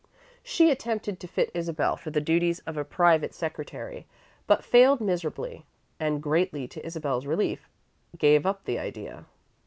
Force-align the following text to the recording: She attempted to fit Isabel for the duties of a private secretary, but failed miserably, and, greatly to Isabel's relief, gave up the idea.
She 0.41 0.71
attempted 0.71 1.19
to 1.19 1.27
fit 1.27 1.51
Isabel 1.53 1.95
for 1.95 2.09
the 2.09 2.19
duties 2.19 2.57
of 2.61 2.75
a 2.75 2.83
private 2.83 3.35
secretary, 3.35 4.07
but 4.47 4.63
failed 4.63 4.99
miserably, 4.99 5.63
and, 5.99 6.23
greatly 6.23 6.67
to 6.69 6.83
Isabel's 6.83 7.27
relief, 7.27 7.69
gave 8.17 8.43
up 8.43 8.63
the 8.65 8.79
idea. 8.79 9.25